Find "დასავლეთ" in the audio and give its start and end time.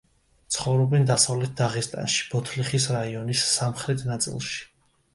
1.11-1.53